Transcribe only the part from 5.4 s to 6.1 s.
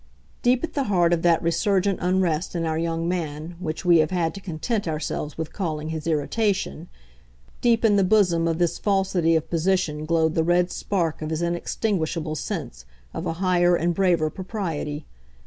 calling his